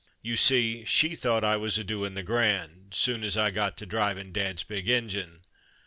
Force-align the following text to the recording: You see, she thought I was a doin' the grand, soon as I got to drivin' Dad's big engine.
You 0.23 0.35
see, 0.35 0.83
she 0.83 1.13
thought 1.15 1.43
I 1.43 1.57
was 1.57 1.77
a 1.77 1.83
doin' 1.83 2.15
the 2.15 2.23
grand, 2.23 2.95
soon 2.95 3.23
as 3.23 3.37
I 3.37 3.51
got 3.51 3.77
to 3.77 3.85
drivin' 3.85 4.33
Dad's 4.33 4.63
big 4.63 4.89
engine. 4.89 5.43